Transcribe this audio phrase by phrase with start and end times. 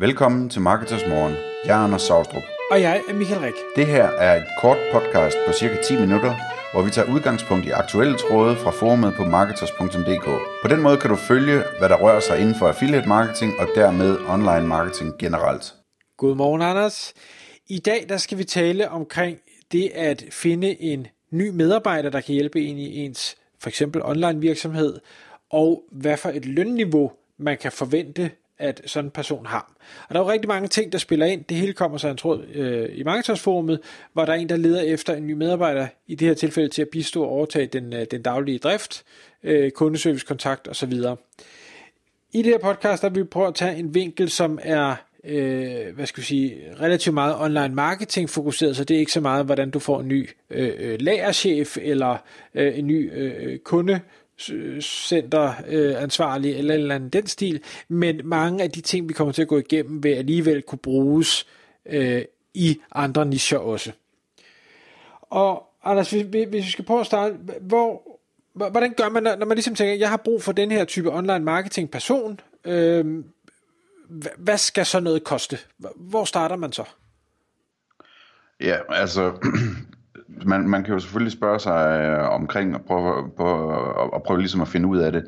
[0.00, 1.34] Velkommen til Marketers Morgen.
[1.64, 2.42] Jeg er Anders Saustrup.
[2.70, 3.54] Og jeg er Michael Rik.
[3.76, 6.34] Det her er et kort podcast på cirka 10 minutter,
[6.72, 10.26] hvor vi tager udgangspunkt i aktuelle tråde fra forumet på marketers.dk.
[10.62, 13.68] På den måde kan du følge, hvad der rører sig inden for affiliate marketing og
[13.74, 15.74] dermed online marketing generelt.
[16.16, 17.14] Godmorgen, Anders.
[17.68, 19.38] I dag der skal vi tale omkring
[19.72, 24.40] det at finde en ny medarbejder, der kan hjælpe en i ens for eksempel online
[24.40, 24.98] virksomhed,
[25.50, 28.30] og hvad for et lønniveau man kan forvente
[28.60, 29.72] at sådan en person har.
[30.08, 31.44] Og der er jo rigtig mange ting, der spiller ind.
[31.44, 33.80] Det hele kommer så en tråd øh, i Marketersforumet,
[34.12, 36.82] hvor der er en, der leder efter en ny medarbejder, i det her tilfælde til
[36.82, 39.04] at bistå og overtage den, øh, den daglige drift,
[39.42, 40.92] øh, kundeservice, kontakt osv.
[42.32, 45.94] I det her podcast, der vil vi prøve at tage en vinkel, som er øh,
[45.94, 49.46] hvad skal vi sige, relativt meget online marketing fokuseret, så det er ikke så meget,
[49.46, 52.16] hvordan du får en ny øh, øh lagerchef eller
[52.54, 54.00] øh, en ny øh, øh kunde
[54.82, 59.32] center øh, ansvarlig eller eller andet den stil, men mange af de ting, vi kommer
[59.32, 61.46] til at gå igennem, vil alligevel kunne bruges
[61.86, 62.22] øh,
[62.54, 63.92] i andre nicher også.
[65.20, 68.18] Og Anders, hvis, hvis vi skal prøve at starte, hvor,
[68.52, 71.44] hvordan gør man, når man ligesom tænker, jeg har brug for den her type online
[71.44, 73.24] marketing person, øh,
[74.38, 75.58] hvad skal så noget koste?
[75.96, 76.84] Hvor starter man så?
[78.60, 79.32] Ja, altså
[80.46, 84.38] man, man kan jo selvfølgelig spørge sig øh, omkring og prøve, på, og, og prøve
[84.38, 85.24] ligesom at finde ud af det.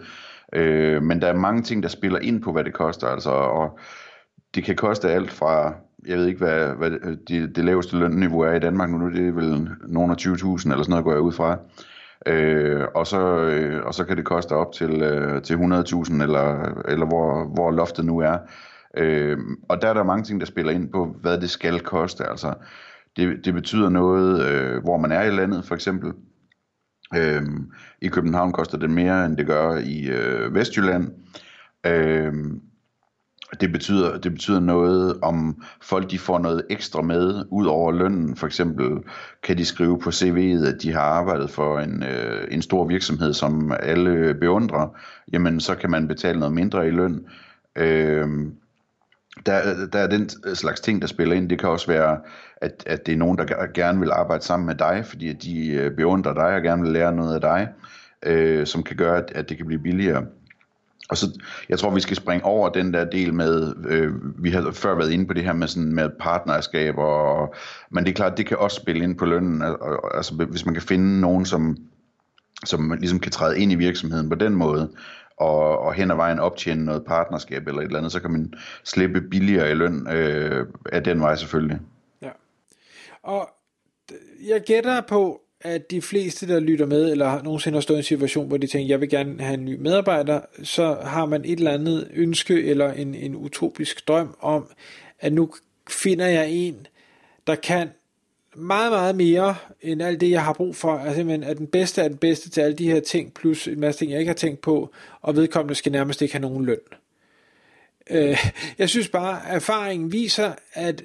[0.53, 3.07] Øh, men der er mange ting, der spiller ind på, hvad det koster.
[3.07, 3.79] Altså, og
[4.55, 5.75] det kan koste alt fra,
[6.07, 9.29] jeg ved ikke, hvad, hvad øh, det, det laveste lønniveau er i Danmark nu, det
[9.29, 11.59] er vel nogen af 20.000 eller sådan noget, går jeg ud fra.
[12.27, 16.75] Øh, og, så, øh, og så kan det koste op til, øh, til 100.000, eller,
[16.89, 18.39] eller hvor, hvor loftet nu er.
[18.97, 22.25] Øh, og der er der mange ting, der spiller ind på, hvad det skal koste.
[22.25, 22.55] Altså,
[23.17, 26.13] det, det betyder noget, øh, hvor man er i landet for eksempel.
[27.17, 31.11] Øhm, I København koster det mere, end det gør i øh, Vestjylland.
[31.87, 32.61] Øhm,
[33.61, 38.37] det betyder, det betyder noget, om folk de får noget ekstra med, ud over lønnen.
[38.37, 39.03] For eksempel
[39.43, 43.33] kan de skrive på CV'et, at de har arbejdet for en, øh, en stor virksomhed,
[43.33, 44.99] som alle beundrer.
[45.33, 47.27] Jamen, så kan man betale noget mindre i løn.
[47.77, 48.55] Øhm,
[49.47, 51.51] der, der er den slags ting, der spiller ind.
[51.51, 52.19] Det kan også være,
[52.57, 55.97] at, at det er nogen, der gerne vil arbejde sammen med dig, fordi de øh,
[55.97, 57.69] beundrer dig og gerne vil lære noget af dig,
[58.27, 60.27] øh, som kan gøre, at, at det kan blive billigere.
[61.11, 64.13] Og så, jeg tror, vi skal springe over den der del med, øh,
[64.45, 67.55] vi har før været inde på det her med, sådan, med partnerskab, og,
[67.91, 69.63] men det er klart, det kan også spille ind på lønnen.
[70.15, 71.77] Altså, hvis man kan finde nogen, som,
[72.65, 74.91] som ligesom kan træde ind i virksomheden på den måde,
[75.37, 78.53] og, og hen ad vejen optjene noget partnerskab eller et eller andet, så kan man
[78.85, 81.79] slippe billigere i løn øh, af den vej selvfølgelig.
[82.23, 82.31] Ja.
[83.23, 83.49] Og
[84.49, 88.05] jeg gætter på, at de fleste, der lytter med, eller nogensinde har stået i en
[88.05, 91.59] situation, hvor de tænker, jeg vil gerne have en ny medarbejder, så har man et
[91.59, 94.71] eller andet ønske, eller en, en utopisk drøm om,
[95.21, 95.53] at nu
[95.91, 96.87] finder jeg en,
[97.47, 97.89] der kan
[98.57, 100.93] meget, meget mere end alt det, jeg har brug for.
[100.99, 103.81] Altså simpelthen, at den bedste er den bedste til alle de her ting, plus en
[103.81, 104.91] masse ting, jeg ikke har tænkt på,
[105.21, 106.79] og vedkommende skal nærmest ikke have nogen løn.
[108.11, 108.39] Øh,
[108.79, 111.03] jeg synes bare, at erfaringen viser, at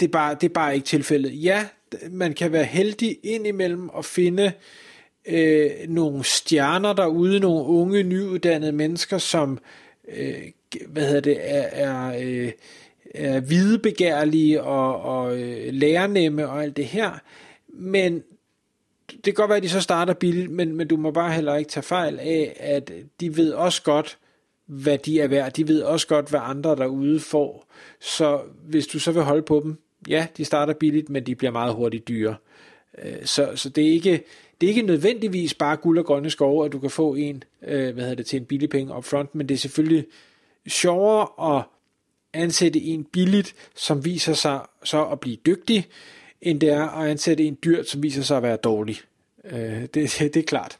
[0.00, 1.44] det er bare, det er bare ikke tilfældet.
[1.44, 1.66] Ja,
[2.10, 4.52] man kan være heldig indimellem at finde
[5.26, 9.58] øh, nogle stjerner derude, nogle unge, nyuddannede mennesker, som
[10.08, 10.34] øh,
[10.86, 12.52] hvad hedder det, er, er øh,
[13.14, 17.10] Øh, er hvidebegærlige og, og øh, lærernemme og alt det her.
[17.68, 18.22] Men
[19.10, 21.56] det kan godt være, at de så starter billigt, men, men du må bare heller
[21.56, 24.18] ikke tage fejl af, at de ved også godt,
[24.66, 25.52] hvad de er værd.
[25.52, 27.66] De ved også godt, hvad andre derude får.
[28.00, 29.78] Så hvis du så vil holde på dem,
[30.08, 32.36] ja, de starter billigt, men de bliver meget hurtigt dyre.
[33.04, 34.24] Øh, så, så det er ikke
[34.60, 37.94] det er ikke nødvendigvis bare guld og grønne skove, at du kan få en, øh,
[37.94, 40.06] hvad hedder det, til en billig penge up front, men det er selvfølgelig
[40.68, 41.64] sjovere at
[42.32, 45.86] ansætte en billigt, som viser sig så at blive dygtig,
[46.42, 48.96] end det er at ansætte en dyrt, som viser sig at være dårlig.
[49.44, 50.78] Øh, det, det, det er klart.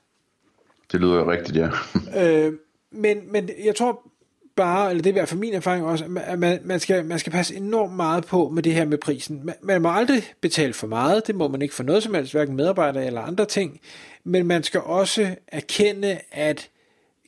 [0.92, 1.68] Det lyder jo rigtigt, ja.
[2.46, 2.52] øh,
[2.90, 4.10] men, men jeg tror
[4.56, 7.18] bare, eller det er i hvert fald min erfaring også, at man, man, skal, man
[7.18, 9.40] skal passe enormt meget på med det her med prisen.
[9.44, 12.32] Man, man må aldrig betale for meget, det må man ikke for noget som helst,
[12.32, 13.80] hverken medarbejdere eller andre ting,
[14.24, 16.68] men man skal også erkende, at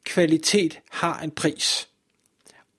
[0.05, 1.89] kvalitet har en pris.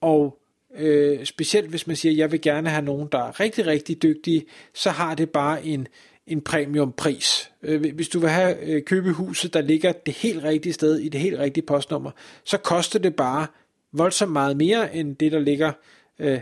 [0.00, 0.38] Og
[0.78, 4.02] Øh, specielt hvis man siger, at jeg vil gerne have nogen, der er rigtig, rigtig
[4.02, 4.44] dygtige,
[4.74, 5.88] så har det bare en,
[6.26, 7.50] en premiumpris.
[7.62, 11.20] Øh, hvis du vil have øh, købehuset, der ligger det helt rigtige sted i det
[11.20, 12.10] helt rigtige postnummer,
[12.44, 13.46] så koster det bare
[13.92, 15.72] voldsomt meget mere end det, der ligger
[16.18, 16.40] øh,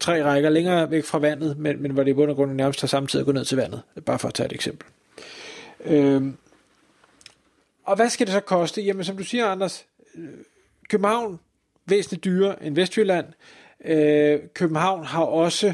[0.00, 2.80] tre rækker længere væk fra vandet, men, men hvor det i bund og grund nærmest
[2.80, 3.82] har samtidig gået ned til vandet.
[4.06, 4.88] Bare for at tage et eksempel.
[5.84, 6.22] Øh,
[7.84, 8.82] og hvad skal det så koste?
[8.82, 10.28] Jamen som du siger, Anders, øh,
[10.88, 11.40] København
[11.86, 13.26] væsentligt dyrere end Vestjylland.
[13.84, 15.72] Øh, København har også,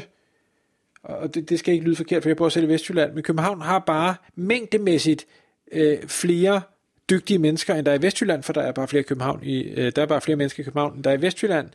[1.03, 3.61] og det, det skal ikke lyde forkert, for jeg bor selv i Vestjylland, men København
[3.61, 5.25] har bare mængdemæssigt
[5.71, 6.61] øh, flere
[7.09, 9.91] dygtige mennesker, end der er i Vestjylland, for der er bare flere, København i, øh,
[9.95, 11.69] der er bare flere mennesker i København, end der er i Vestjylland.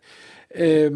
[0.55, 0.93] Øh,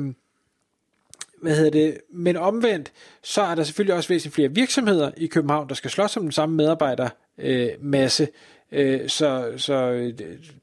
[1.42, 2.92] hvad hedder det, men omvendt,
[3.22, 6.32] så er der selvfølgelig også væsentligt flere virksomheder i København, der skal slås om den
[6.32, 7.14] samme medarbejdermasse.
[7.38, 8.28] Øh, masse.
[8.72, 10.14] øh, så så øh,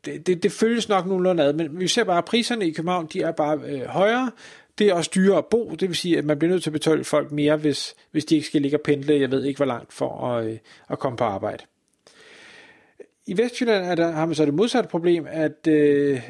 [0.05, 3.07] det, det, det føles nok nogenlunde ad, men vi ser bare, at priserne i København,
[3.13, 4.31] de er bare øh, højere.
[4.77, 6.73] Det er også dyrere at bo, det vil sige, at man bliver nødt til at
[6.73, 9.65] betale folk mere, hvis, hvis de ikke skal ligge og pendle, jeg ved ikke hvor
[9.65, 10.57] langt, for at, øh,
[10.89, 11.63] at komme på arbejde.
[13.27, 16.21] I Vestjylland er der, har man så det modsatte problem, at øh,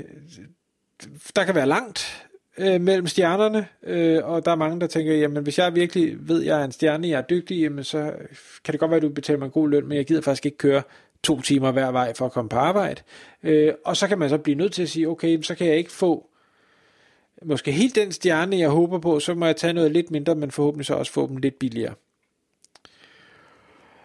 [1.36, 2.28] der kan være langt
[2.58, 6.42] øh, mellem stjernerne, øh, og der er mange, der tænker, jamen hvis jeg virkelig ved,
[6.42, 8.14] at jeg er en stjerne, jeg er dygtig, jamen så
[8.64, 10.46] kan det godt være, at du betaler mig en god løn, men jeg gider faktisk
[10.46, 10.82] ikke køre
[11.24, 13.02] to timer hver vej for at komme på arbejde.
[13.44, 15.78] Øh, og så kan man så blive nødt til at sige, okay, så kan jeg
[15.78, 16.30] ikke få
[17.44, 20.52] måske helt den stjerne, jeg håber på, så må jeg tage noget lidt mindre, men
[20.52, 21.94] forhåbentlig så også få dem lidt billigere.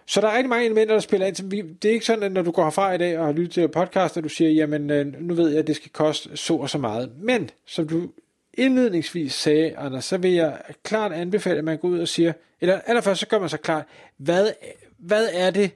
[0.06, 1.36] Så der er rigtig mange elementer, der spiller ind.
[1.36, 3.32] Som vi, det er ikke sådan, at når du går herfra i dag og har
[3.32, 6.36] lyttet til podcast, at du siger, jamen øh, nu ved jeg, at det skal koste
[6.36, 7.10] så og så meget.
[7.18, 8.10] Men som du
[8.54, 12.80] indledningsvis sagde, Anders, så vil jeg klart anbefale, at man går ud og siger, eller
[12.86, 13.84] allerførst så gør man sig klart,
[14.16, 14.50] hvad,
[14.98, 15.70] hvad er det,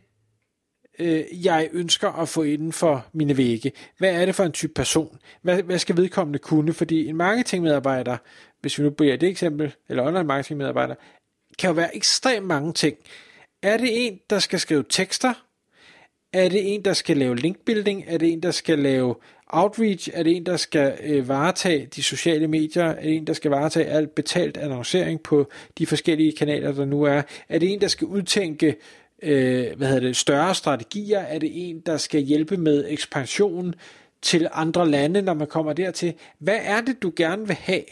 [0.99, 3.73] øh, jeg ønsker at få inden for mine vægge?
[3.99, 5.19] Hvad er det for en type person?
[5.43, 6.73] Hvad, hvad skal vedkommende kunne?
[6.73, 8.17] Fordi en marketingmedarbejder,
[8.61, 10.95] hvis vi nu bruger det eksempel, eller online marketingmedarbejder,
[11.59, 12.97] kan jo være ekstremt mange ting.
[13.63, 15.35] Er det en, der skal skrive tekster?
[16.33, 18.05] Er det en, der skal lave linkbuilding?
[18.07, 19.15] Er det en, der skal lave
[19.47, 20.11] outreach?
[20.13, 22.85] Er det en, der skal øh, varetage de sociale medier?
[22.85, 27.03] Er det en, der skal varetage alt betalt annoncering på de forskellige kanaler, der nu
[27.03, 27.23] er?
[27.49, 28.77] Er det en, der skal udtænke
[29.25, 31.21] øh, hvad hedder det, større strategier?
[31.21, 33.75] Er det en, der skal hjælpe med ekspansion
[34.23, 36.15] til andre lande, når man kommer dertil?
[36.39, 37.85] Hvad er det, du gerne vil have?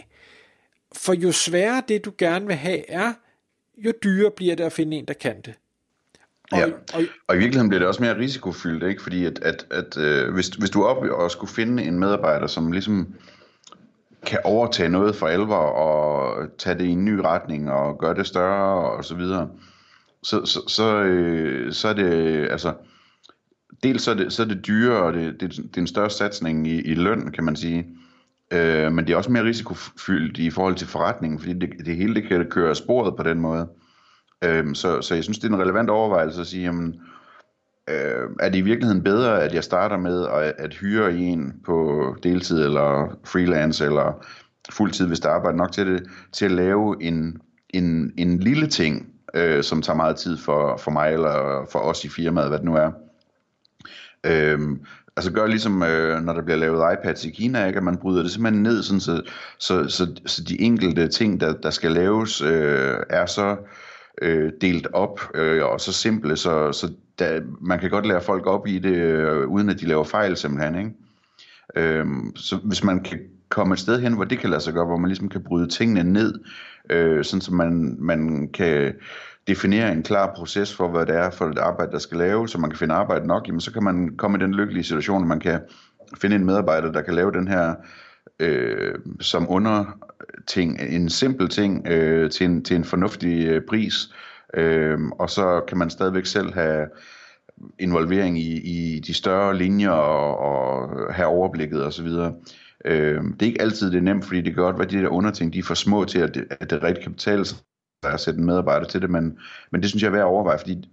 [0.93, 3.13] For jo sværere det, du gerne vil have er,
[3.77, 5.55] jo dyrere bliver det at finde en, der kan det.
[6.53, 9.03] Og, ja, og, og i virkeligheden bliver det også mere risikofyldt, ikke?
[9.03, 12.73] fordi at, at, at øh, hvis, hvis du oplever at skulle finde en medarbejder, som
[12.73, 13.15] ligesom
[14.27, 18.27] kan overtage noget for alvor og tage det i en ny retning og gøre det
[18.27, 19.49] større og så videre,
[20.23, 22.75] så, så, så, øh, så er det, altså,
[23.83, 26.11] dels så er det, så er det dyrere, og det, det, det er en større
[26.11, 27.87] satsning i, i løn, kan man sige,
[28.53, 32.15] øh, men det er også mere risikofyldt i forhold til forretningen, fordi det, det hele
[32.15, 33.69] det kan køre sporet på den måde.
[34.45, 37.01] Øh, så, så jeg synes, det er en relevant overvejelse at sige, jamen,
[37.91, 42.17] øh, er det i virkeligheden bedre, at jeg starter med at, at hyre en på
[42.23, 44.27] deltid eller freelance eller
[44.71, 46.03] fuldtid, hvis der arbejder nok til det,
[46.33, 47.41] til at lave en,
[47.71, 52.05] en, en lille ting, øh, som tager meget tid for, for mig eller for os
[52.05, 52.91] i firmaet, hvad det nu er.
[54.27, 54.85] Øhm,
[55.17, 57.77] altså gør ligesom øh, når der bliver lavet iPads i Kina, ikke?
[57.77, 59.23] at man bryder det simpelthen ned, sådan, så,
[59.59, 63.57] så, så, så de enkelte ting, der, der skal laves, øh, er så
[64.23, 68.47] øh, delt op øh, og så simple, så, så der, man kan godt lære folk
[68.47, 70.79] op i det, øh, uden at de laver fejl simpelthen.
[70.79, 70.93] Ikke?
[71.77, 73.21] Øhm, så hvis man kan
[73.53, 75.69] komme et sted hen, hvor det kan lade sig gøre, hvor man ligesom kan bryde
[75.69, 76.35] tingene ned,
[76.91, 78.95] øh, sådan så man, man kan
[79.47, 82.59] definere en klar proces for, hvad det er for et arbejde, der skal laves, så
[82.59, 85.29] man kan finde arbejde nok, jamen så kan man komme i den lykkelige situation, at
[85.29, 85.61] man kan
[86.21, 87.75] finde en medarbejder, der kan lave den her
[88.41, 89.99] øh, som under
[90.47, 93.95] ting, en simpel ting øh, til, en, til en fornuftig øh, pris,
[94.55, 96.87] øh, og så kan man stadigvæk selv have
[97.79, 102.09] involvering i, i de større linjer og, og have overblikket osv.
[102.85, 105.09] Øh, det er ikke altid det er nemt, fordi det kan godt, at de der
[105.09, 107.59] underting de er for små til, at det, at det rigtig kan betale sig
[108.03, 109.39] at sætte en medarbejder til det, men,
[109.73, 110.89] men det synes jeg er værd at overveje, fordi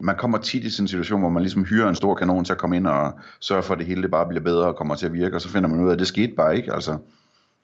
[0.00, 2.52] man kommer tit i sådan en situation, hvor man ligesom hyrer en stor kanon til
[2.52, 4.94] at komme ind og sørge for, at det hele det bare bliver bedre og kommer
[4.94, 6.98] til at virke, og så finder man ud af, at det skete bare ikke, altså.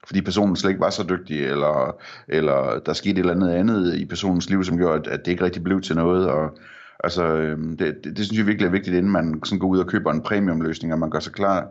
[0.07, 3.95] Fordi personen slet ikke var så dygtig, eller, eller der skete et eller andet andet
[3.95, 6.57] i personens liv, som gjorde, at, at det ikke rigtig blev til noget, og
[7.03, 9.79] altså, øhm, det, det, det synes jeg virkelig er vigtigt, inden man sådan går ud
[9.79, 11.67] og køber en premiumløsning, og man gør sig klar,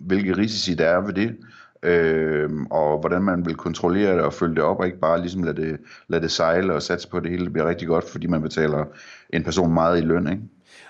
[0.00, 1.36] hvilke risici der er ved det,
[1.82, 5.42] øh, og hvordan man vil kontrollere det og følge det op, og ikke bare ligesom
[5.42, 5.76] lade det,
[6.08, 8.84] lade det sejle og satse på, at det hele bliver rigtig godt, fordi man betaler
[9.32, 10.28] en person meget i løn.
[10.32, 10.42] Ikke?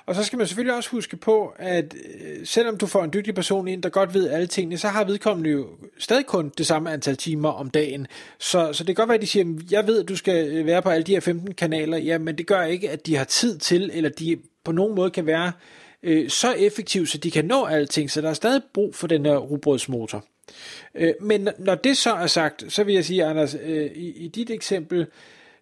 [0.06, 3.34] Og så skal man selvfølgelig også huske på, at øh, selvom du får en dygtig
[3.34, 5.66] person ind, der godt ved alle tingene, så har vedkommende jo
[5.98, 8.06] stadig kun det samme antal timer om dagen.
[8.38, 10.66] Så, så det kan godt være, at de siger, jeg ved, at du skal øh,
[10.66, 13.24] være på alle de her 15 kanaler, ja, men det gør ikke, at de har
[13.24, 15.52] tid til, eller de på nogen måde kan være øh,
[16.02, 18.10] Øh, så effektivt, så de kan nå alting.
[18.10, 20.24] Så der er stadig brug for den her rugbrødsmotor.
[20.94, 24.28] Øh, men når det så er sagt, så vil jeg sige, Anders, øh, i, i
[24.28, 25.06] dit eksempel,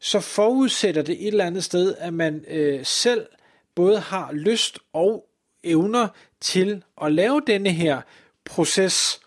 [0.00, 3.26] så forudsætter det et eller andet sted, at man øh, selv
[3.74, 5.26] både har lyst og
[5.64, 6.08] evner
[6.40, 8.00] til at lave denne her
[8.44, 9.20] proces,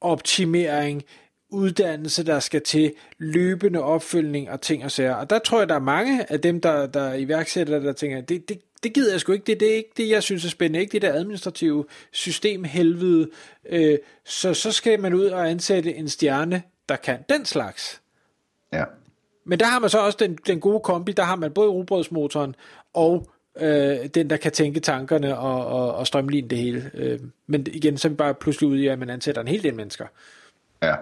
[0.00, 1.04] optimering,
[1.50, 5.14] uddannelse, der skal til, løbende opfølgning og ting og sager.
[5.14, 8.48] Og der tror jeg, der er mange af dem, der, der iværksætter, der tænker, det,
[8.48, 10.80] det, det gider jeg sgu ikke, det, det er ikke det, jeg synes er spændende,
[10.80, 13.30] ikke det der administrative systemhelvede.
[13.68, 18.00] Øh, så, så skal man ud og ansætte en stjerne, der kan den slags.
[18.72, 18.84] Ja.
[19.44, 22.54] Men der har man så også den, den gode kombi, der har man både robrødsmotoren
[22.94, 26.90] og øh, den, der kan tænke tankerne og, og, og strømline det hele.
[26.94, 29.62] Øh, men igen, så er vi bare pludselig ude i, at man ansætter en hel
[29.62, 30.06] del mennesker.
[30.82, 30.94] Ja.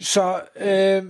[0.00, 1.02] Så øh,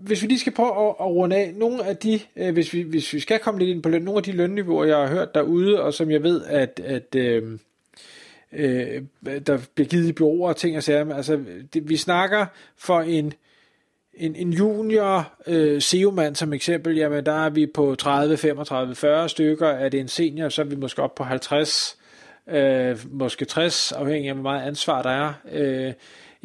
[0.00, 2.82] hvis vi lige skal prøve at, at runde af, nogle af de, øh, hvis, vi,
[2.82, 5.34] hvis vi skal komme lidt ind på løn, nogle af de lønniveauer, jeg har hørt
[5.34, 7.58] derude, og som jeg ved, at, at øh,
[8.52, 9.02] øh,
[9.46, 11.40] der bliver givet i byråer og ting og sager, altså
[11.74, 13.32] det, vi snakker for en
[14.16, 19.28] en, en junior øh, SEO-mand som eksempel, jamen der er vi på 30, 35, 40
[19.28, 19.68] stykker.
[19.68, 21.98] Er det en senior, så er vi måske op på 50,
[22.48, 25.32] øh, måske 60, afhængig af hvor meget ansvar der er.
[25.52, 25.92] Øh,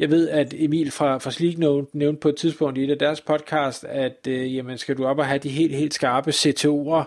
[0.00, 3.20] jeg ved, at Emil fra, fra Sleek nævnte på et tidspunkt i et af deres
[3.20, 7.04] podcast, at øh, jamen, skal du op og have de helt, helt skarpe CTO'er,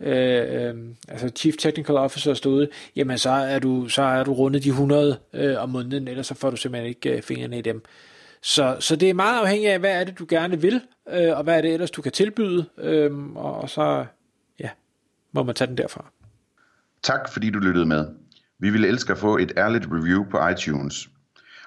[0.00, 0.74] øh, øh,
[1.08, 5.18] altså Chief Technical Officer stod, jamen så er du, så er du rundet de 100
[5.34, 7.82] øh, om måneden, ellers så får du simpelthen ikke øh, fingrene i dem.
[8.42, 11.44] Så, så det er meget afhængigt af, hvad er det, du gerne vil, øh, og
[11.44, 14.06] hvad er det ellers, du kan tilbyde, øh, og, og så
[14.60, 14.70] ja,
[15.32, 16.10] må man tage den derfra.
[17.02, 18.06] Tak fordi du lyttede med.
[18.58, 21.08] Vi ville elske at få et ærligt review på iTunes.